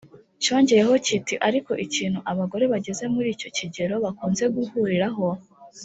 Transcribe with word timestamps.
cyongeyeho 0.43 0.93
kiti 1.05 1.35
ariko 1.47 1.71
ikintu 1.85 2.19
abagore 2.31 2.63
bageze 2.73 3.03
muri 3.13 3.27
icyo 3.35 3.49
kigero 3.57 3.95
bakunze 4.03 4.43
guhuriraho 4.55 5.27